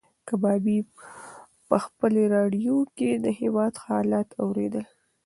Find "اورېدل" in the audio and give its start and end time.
4.43-4.85